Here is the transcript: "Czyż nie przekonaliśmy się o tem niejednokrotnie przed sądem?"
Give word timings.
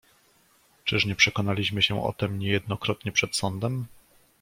"Czyż 0.85 1.05
nie 1.05 1.15
przekonaliśmy 1.15 1.81
się 1.81 2.03
o 2.03 2.13
tem 2.13 2.39
niejednokrotnie 2.39 3.11
przed 3.11 3.35
sądem?" 3.35 3.85